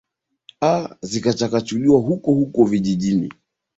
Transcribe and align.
a 0.61 0.95
zikachakachuliwa 1.01 1.99
huko 1.99 2.31
huko 2.33 2.65
vijijini 2.65 3.33